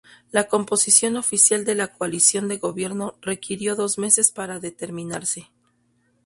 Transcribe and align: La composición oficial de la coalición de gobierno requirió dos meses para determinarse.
La 0.31 0.47
composición 0.47 1.15
oficial 1.15 1.63
de 1.63 1.75
la 1.75 1.89
coalición 1.89 2.47
de 2.47 2.57
gobierno 2.57 3.13
requirió 3.21 3.75
dos 3.75 3.99
meses 3.99 4.31
para 4.31 4.59
determinarse. 4.59 5.51